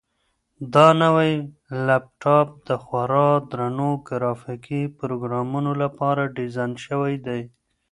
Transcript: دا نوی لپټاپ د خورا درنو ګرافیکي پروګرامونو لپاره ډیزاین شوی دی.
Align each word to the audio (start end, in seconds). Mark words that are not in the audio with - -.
دا 0.73 0.87
نوی 1.01 1.31
لپټاپ 1.87 2.47
د 2.67 2.69
خورا 2.83 3.29
درنو 3.51 3.91
ګرافیکي 4.07 4.81
پروګرامونو 4.99 5.71
لپاره 5.83 6.31
ډیزاین 6.37 6.71
شوی 6.85 7.15
دی. 7.25 7.41